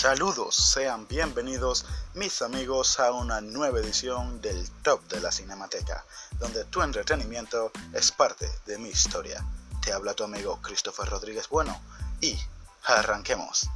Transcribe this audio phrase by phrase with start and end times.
[0.00, 6.06] Saludos, sean bienvenidos mis amigos a una nueva edición del Top de la Cinemateca,
[6.38, 9.44] donde tu entretenimiento es parte de mi historia.
[9.82, 11.78] Te habla tu amigo Christopher Rodríguez Bueno
[12.22, 12.34] y
[12.84, 13.68] arranquemos.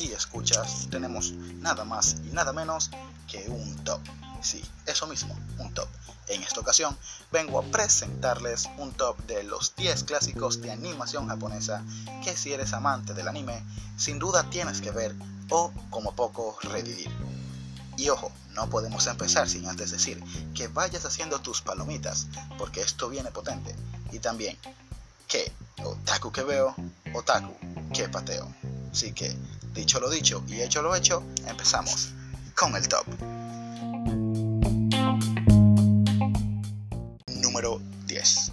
[0.00, 2.90] Y escuchas, tenemos nada más y nada menos
[3.26, 4.00] que un top.
[4.42, 5.88] Sí, eso mismo, un top.
[6.28, 6.96] En esta ocasión
[7.32, 11.82] vengo a presentarles un top de los 10 clásicos de animación japonesa
[12.22, 13.62] que si eres amante del anime,
[13.96, 15.14] sin duda tienes que ver
[15.50, 17.10] o como poco revivir.
[17.96, 20.22] Y ojo, no podemos empezar sin antes decir
[20.54, 22.26] que vayas haciendo tus palomitas,
[22.58, 23.74] porque esto viene potente.
[24.12, 24.56] Y también
[25.26, 25.50] que
[25.82, 26.74] otaku que veo,
[27.14, 27.54] otaku
[27.92, 28.48] que pateo.
[28.90, 29.36] Así que,
[29.74, 32.10] dicho lo dicho y hecho lo hecho, empezamos
[32.54, 33.06] con el top.
[37.26, 38.52] Número 10.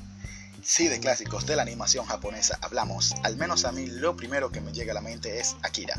[0.66, 4.62] Si de clásicos de la animación japonesa hablamos, al menos a mí lo primero que
[4.62, 5.94] me llega a la mente es Akira,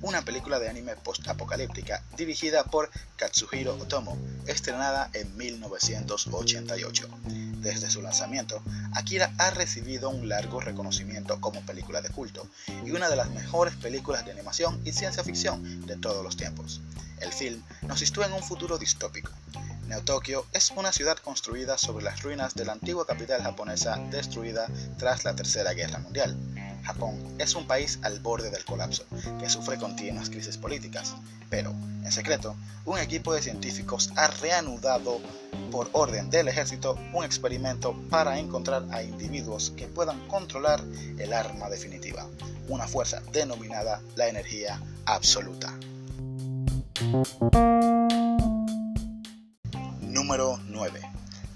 [0.00, 7.08] una película de anime post-apocalíptica dirigida por Katsuhiro Otomo, estrenada en 1988.
[7.62, 8.60] Desde su lanzamiento,
[8.92, 12.48] Akira ha recibido un largo reconocimiento como película de culto
[12.84, 16.80] y una de las mejores películas de animación y ciencia ficción de todos los tiempos.
[17.20, 19.30] El film nos sitúa en un futuro distópico,
[19.92, 25.24] Neo-Tokio es una ciudad construida sobre las ruinas de la antigua capital japonesa destruida tras
[25.24, 26.34] la Tercera Guerra Mundial.
[26.82, 29.04] Japón es un país al borde del colapso,
[29.38, 31.14] que sufre continuas crisis políticas,
[31.48, 35.20] pero, en secreto, un equipo de científicos ha reanudado
[35.70, 40.82] por orden del ejército un experimento para encontrar a individuos que puedan controlar
[41.18, 42.26] el arma definitiva,
[42.68, 45.72] una fuerza denominada la energía absoluta.
[50.00, 51.00] Número 9.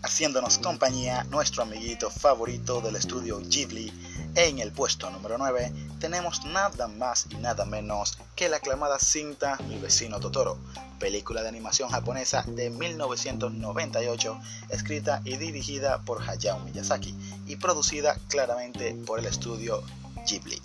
[0.03, 3.93] Haciéndonos compañía, nuestro amiguito favorito del estudio Ghibli.
[4.37, 9.57] En el puesto número 9 tenemos nada más y nada menos que la aclamada cinta
[9.67, 10.59] Mi vecino Totoro,
[10.99, 14.39] película de animación japonesa de 1998,
[14.69, 17.15] escrita y dirigida por Hayao Miyazaki
[17.47, 19.83] y producida claramente por el estudio
[20.29, 20.61] Ghibli.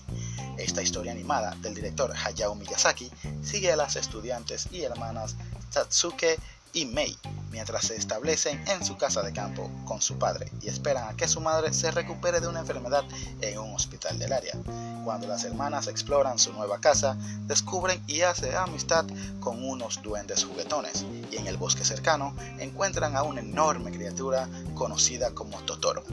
[0.57, 3.09] Esta historia animada del director Hayao Miyazaki
[3.41, 5.38] sigue a las estudiantes y hermanas
[5.71, 6.38] Tatsuke
[6.73, 7.17] y Mei
[7.51, 11.27] mientras se establecen en su casa de campo con su padre y esperan a que
[11.27, 13.03] su madre se recupere de una enfermedad
[13.41, 14.57] en un hospital del área.
[15.03, 17.17] Cuando las hermanas exploran su nueva casa,
[17.47, 19.05] descubren y hacen amistad
[19.39, 25.31] con unos duendes juguetones y en el bosque cercano encuentran a una enorme criatura conocida
[25.31, 26.03] como Totoro,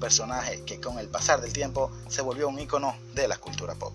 [0.00, 3.92] personaje que con el pasar del tiempo se volvió un icono de la cultura pop.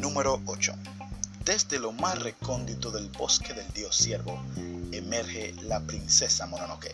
[0.00, 0.74] Número 8
[1.46, 4.42] desde lo más recóndito del bosque del dios ciervo
[4.90, 6.92] emerge La princesa Mononoke,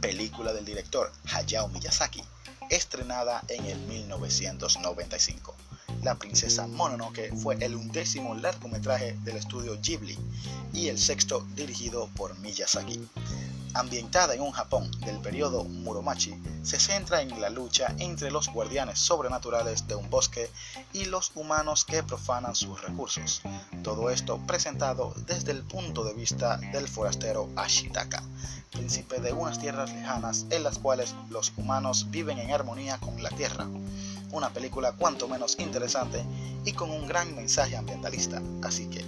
[0.00, 2.24] película del director Hayao Miyazaki,
[2.70, 5.54] estrenada en el 1995.
[6.02, 10.18] La princesa Mononoke fue el undécimo largometraje del estudio Ghibli
[10.72, 12.98] y el sexto dirigido por Miyazaki
[13.74, 18.98] ambientada en un Japón del periodo Muromachi, se centra en la lucha entre los guardianes
[18.98, 20.50] sobrenaturales de un bosque
[20.92, 23.42] y los humanos que profanan sus recursos.
[23.82, 28.22] Todo esto presentado desde el punto de vista del forastero Ashitaka,
[28.70, 33.30] príncipe de unas tierras lejanas en las cuales los humanos viven en armonía con la
[33.30, 33.66] tierra.
[34.30, 36.24] Una película cuanto menos interesante
[36.64, 39.04] y con un gran mensaje ambientalista, así que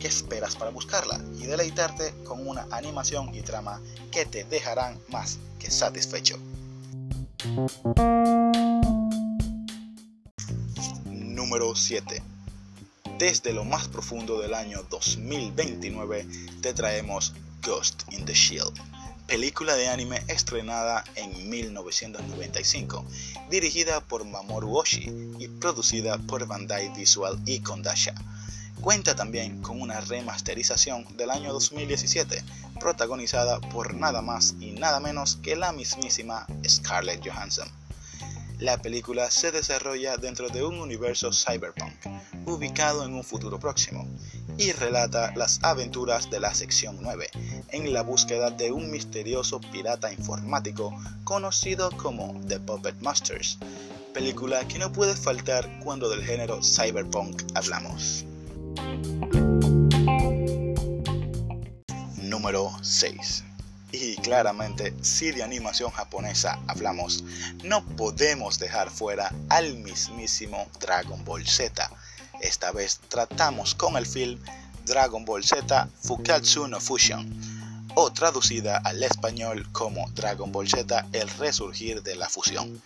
[0.00, 5.38] ¿Qué esperas para buscarla y deleitarte con una animación y trama que te dejarán más
[5.58, 6.38] que satisfecho?
[11.04, 12.22] Número 7.
[13.18, 16.26] Desde lo más profundo del año 2029
[16.62, 18.80] te traemos Ghost in the Shield,
[19.26, 23.04] película de anime estrenada en 1995,
[23.50, 28.14] dirigida por Mamoru Oshii y producida por Bandai Visual y Kondasha
[28.80, 32.42] Cuenta también con una remasterización del año 2017,
[32.80, 37.68] protagonizada por nada más y nada menos que la mismísima Scarlett Johansson.
[38.58, 41.92] La película se desarrolla dentro de un universo cyberpunk,
[42.46, 44.06] ubicado en un futuro próximo,
[44.56, 47.28] y relata las aventuras de la Sección 9
[47.68, 53.58] en la búsqueda de un misterioso pirata informático conocido como The Puppet Masters,
[54.14, 58.24] película que no puede faltar cuando del género cyberpunk hablamos.
[62.40, 63.44] Número 6.
[63.92, 67.22] Y claramente, si de animación japonesa hablamos,
[67.64, 71.90] no podemos dejar fuera al mismísimo Dragon Ball Z.
[72.40, 74.40] Esta vez tratamos con el film
[74.86, 77.30] Dragon Ball Z Fukatsu no Fusion,
[77.94, 82.80] o traducida al español como Dragon Ball Z El Resurgir de la Fusión,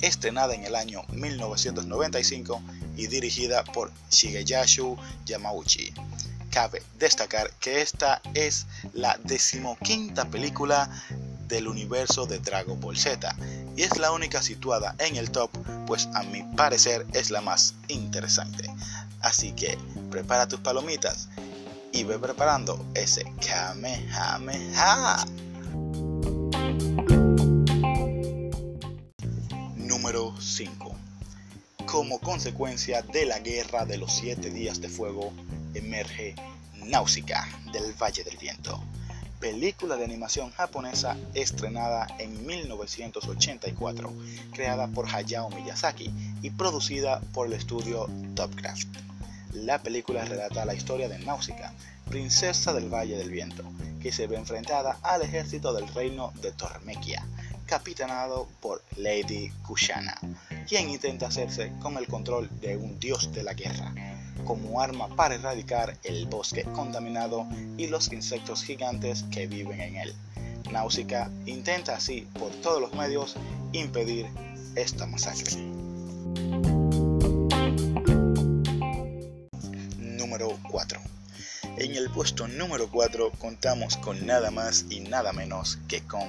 [0.00, 2.62] estrenada en el año 1995
[2.96, 4.96] y dirigida por Shigeyashu
[5.26, 5.92] Yamauchi.
[6.54, 10.88] Cabe destacar que esta es la decimoquinta película
[11.48, 13.34] del universo de Dragon Ball Z
[13.76, 15.50] y es la única situada en el top,
[15.84, 18.72] pues a mi parecer es la más interesante.
[19.20, 19.76] Así que
[20.12, 21.28] prepara tus palomitas
[21.92, 25.24] y ve preparando ese Kamehameha.
[29.76, 30.94] Número 5.
[31.84, 35.32] Como consecuencia de la guerra de los siete días de fuego,
[35.74, 36.34] emerge
[36.86, 38.82] Náusica del Valle del Viento,
[39.40, 44.12] película de animación japonesa estrenada en 1984,
[44.52, 46.10] creada por Hayao Miyazaki
[46.40, 48.88] y producida por el estudio Topcraft.
[49.52, 51.72] La película relata la historia de Náusica,
[52.08, 53.64] princesa del Valle del Viento,
[54.00, 57.24] que se ve enfrentada al ejército del reino de Tormequia,
[57.66, 60.18] capitanado por Lady Kushana,
[60.66, 63.94] quien intenta hacerse con el control de un dios de la guerra,
[64.44, 67.46] como arma para erradicar el bosque contaminado
[67.76, 70.14] y los insectos gigantes que viven en él.
[70.70, 73.36] Náusica intenta así por todos los medios
[73.72, 74.26] impedir
[74.74, 75.56] esta masacre.
[79.98, 81.00] Número 4.
[81.76, 86.22] En el puesto número 4 contamos con nada más y nada menos que con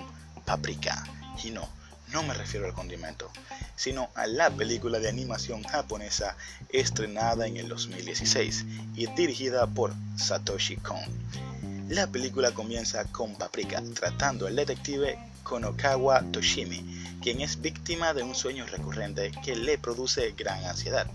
[0.45, 1.03] Paprika.
[1.43, 1.67] Y no,
[2.11, 3.29] no me refiero al condimento,
[3.75, 6.35] sino a la película de animación japonesa
[6.69, 8.65] estrenada en el 2016
[8.95, 10.99] y dirigida por Satoshi Kon.
[11.89, 16.83] La película comienza con Paprika tratando al detective Konokawa Toshimi,
[17.21, 21.07] quien es víctima de un sueño recurrente que le produce gran ansiedad.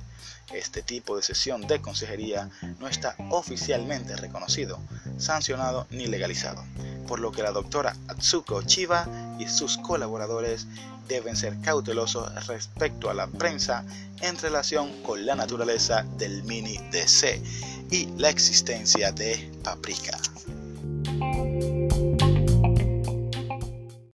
[0.53, 4.81] Este tipo de sesión de consejería no está oficialmente reconocido,
[5.21, 6.65] sancionado ni legalizado,
[7.07, 9.07] por lo que la doctora Atsuko Chiba
[9.39, 10.67] y sus colaboradores
[11.09, 13.85] deben ser cautelosos respecto a la prensa
[14.21, 17.43] en relación con la naturaleza del mini DC
[17.91, 20.17] y la existencia de Paprika.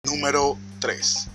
[0.03, 1.27] Número 3.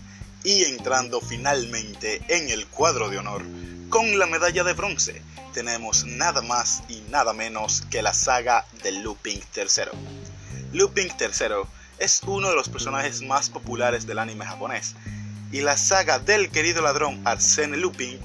[0.44, 3.42] Y entrando finalmente en el cuadro de honor,
[3.88, 5.22] con la medalla de bronce
[5.52, 9.98] tenemos nada más y nada menos que la saga de Looping III.
[10.72, 11.68] Looping III
[11.98, 14.94] es uno de los personajes más populares del anime japonés,
[15.52, 18.18] y la saga del querido ladrón Arsene Lupin,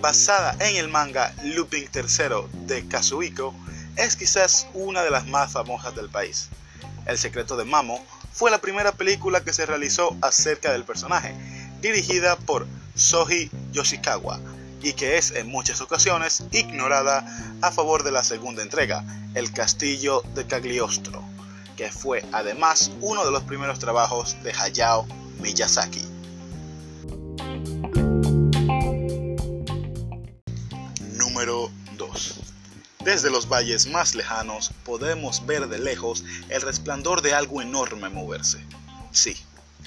[0.00, 3.54] basada en el manga Looping III de Kazuhiko,
[3.96, 6.48] es quizás una de las más famosas del país.
[7.06, 11.34] El secreto de Mamo fue la primera película que se realizó acerca del personaje,
[11.80, 14.40] dirigida por Soji Yoshikawa,
[14.82, 17.24] y que es en muchas ocasiones ignorada
[17.60, 19.04] a favor de la segunda entrega,
[19.34, 21.22] El Castillo de Cagliostro,
[21.76, 25.06] que fue además uno de los primeros trabajos de Hayao
[25.40, 26.04] Miyazaki.
[31.16, 32.40] Número 2.
[33.04, 38.58] Desde los valles más lejanos podemos ver de lejos el resplandor de algo enorme moverse.
[39.10, 39.36] Sí,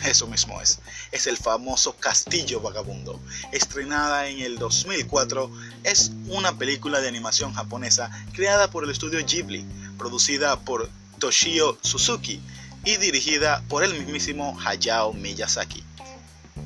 [0.06, 0.80] eso mismo es.
[1.12, 3.19] Es el famoso Castillo Vagabundo.
[3.52, 5.52] Estrenada en el 2004,
[5.83, 9.66] es una película de animación japonesa creada por el estudio Ghibli,
[9.97, 12.42] producida por Toshio Suzuki
[12.83, 15.83] y dirigida por el mismísimo Hayao Miyazaki.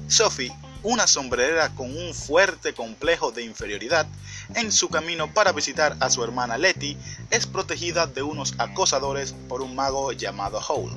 [0.08, 0.52] Sophie,
[0.84, 4.08] una sombrerera con un fuerte complejo de inferioridad,
[4.56, 6.98] en su camino para visitar a su hermana Letty,
[7.30, 10.92] es protegida de unos acosadores por un mago llamado Howl,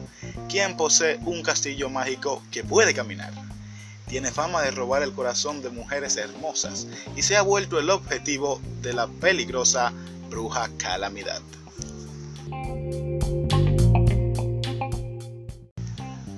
[0.48, 3.32] quien posee un castillo mágico que puede caminar.
[4.08, 8.60] Tiene fama de robar el corazón de mujeres hermosas y se ha vuelto el objetivo
[8.82, 9.92] de la peligrosa
[10.28, 11.42] bruja Calamidad.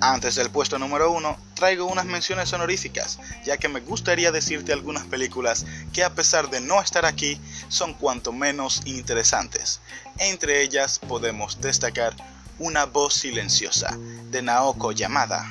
[0.04, 5.06] Antes del puesto número 1, traigo unas menciones honoríficas, ya que me gustaría decirte algunas
[5.06, 9.80] películas que a pesar de no estar aquí, son cuanto menos interesantes.
[10.18, 12.16] Entre ellas podemos destacar
[12.58, 13.96] Una voz silenciosa,
[14.30, 15.44] de Naoko Yamada,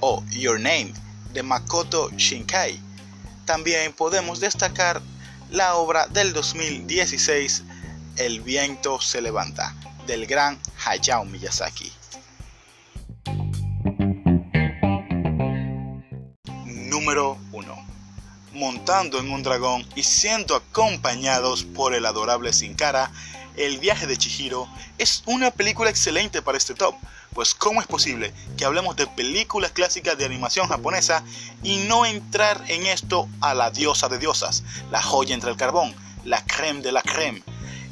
[0.00, 0.92] o Your Name,
[1.32, 2.80] de Makoto Shinkai.
[3.44, 5.02] También podemos destacar
[5.50, 7.62] la obra del 2016,
[8.16, 9.74] El viento se levanta,
[10.06, 11.92] del gran Hayao Miyazaki.
[16.64, 17.86] Número 1.
[18.54, 23.12] Montando en un dragón y siendo acompañados por el adorable Sin Cara,
[23.56, 26.94] El viaje de Chihiro es una película excelente para este top,
[27.32, 31.24] pues ¿cómo es posible que hablemos de películas clásicas de animación japonesa
[31.62, 35.94] y no entrar en esto a la diosa de diosas, la joya entre el carbón,
[36.24, 37.42] la creme de la creme?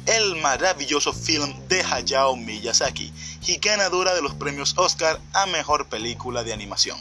[0.05, 3.11] El maravilloso film de Hayao Miyazaki
[3.47, 6.99] y ganadora de los premios Oscar a Mejor Película de Animación.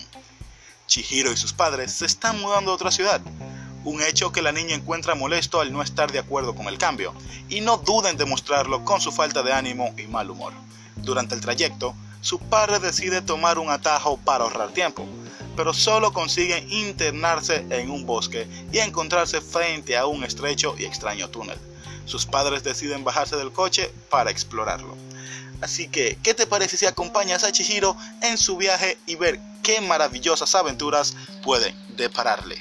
[0.87, 3.21] Chihiro y sus padres se están mudando a otra ciudad,
[3.85, 7.15] un hecho que la niña encuentra molesto al no estar de acuerdo con el cambio,
[7.49, 10.53] y no duda en demostrarlo con su falta de ánimo y mal humor.
[10.97, 15.07] Durante el trayecto, su padre decide tomar un atajo para ahorrar tiempo,
[15.57, 21.29] pero solo consigue internarse en un bosque y encontrarse frente a un estrecho y extraño
[21.29, 21.59] túnel.
[22.07, 24.97] Sus padres deciden bajarse del coche para explorarlo.
[25.61, 29.81] Así que, ¿qué te parece si acompañas a Chihiro en su viaje y ver qué
[29.81, 32.57] maravillosas aventuras pueden depararle?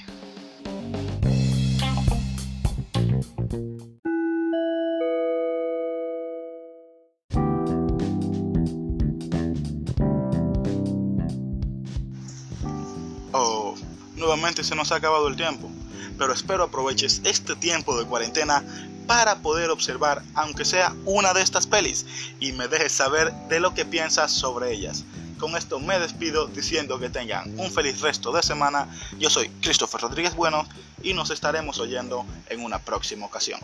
[14.62, 15.72] Se nos ha acabado el tiempo,
[16.18, 18.62] pero espero aproveches este tiempo de cuarentena
[19.08, 22.06] para poder observar aunque sea una de estas pelis
[22.40, 25.04] y me dejes saber de lo que piensas sobre ellas.
[25.40, 28.88] Con esto me despido diciendo que tengan un feliz resto de semana.
[29.20, 30.68] Yo soy Christopher Rodríguez Bueno
[31.02, 33.60] y nos estaremos oyendo en una próxima ocasión.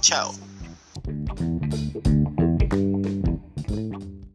[0.00, 0.51] Chao.